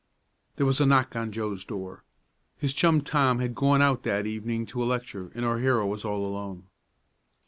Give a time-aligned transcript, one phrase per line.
[0.55, 2.03] There was a knock on Joe's door.
[2.57, 6.03] His chum Tom had gone out that evening to a lecture, and our hero was
[6.03, 6.63] all alone.